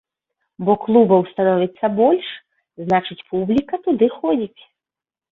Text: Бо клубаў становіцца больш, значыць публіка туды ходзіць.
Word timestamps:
Бо 0.67 0.73
клубаў 0.83 1.19
становіцца 1.31 1.85
больш, 1.99 2.27
значыць 2.85 3.19
публіка 3.33 3.79
туды 3.83 4.09
ходзіць. 4.17 4.61